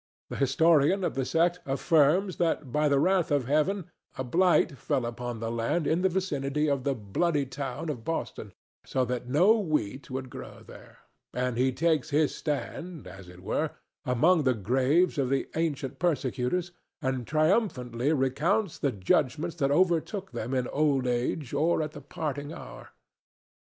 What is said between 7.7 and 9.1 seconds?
of Boston, so